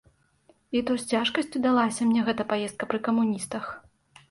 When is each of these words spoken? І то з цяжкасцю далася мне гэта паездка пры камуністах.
І 0.79 0.81
то 0.89 0.97
з 1.03 1.05
цяжкасцю 1.15 1.61
далася 1.67 2.09
мне 2.09 2.25
гэта 2.31 2.49
паездка 2.55 2.91
пры 2.95 3.03
камуністах. 3.11 3.71